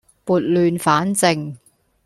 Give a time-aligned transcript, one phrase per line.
[0.25, 1.55] 撥亂反正